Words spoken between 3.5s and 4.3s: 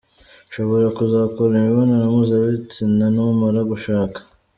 gushaka.